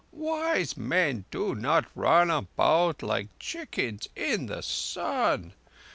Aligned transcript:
Wise 0.11 0.75
men 0.75 1.25
do 1.29 1.53
not 1.53 1.85
run 1.93 2.31
about 2.31 3.03
like 3.03 3.27
chickens 3.37 4.09
in 4.15 4.47
the 4.47 4.63
sun. 4.63 5.53